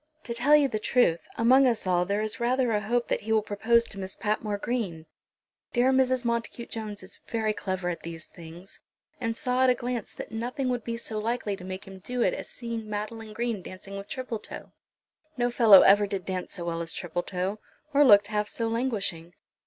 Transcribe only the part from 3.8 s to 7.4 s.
to Miss Patmore Green. Dear Mrs. Montacute Jones is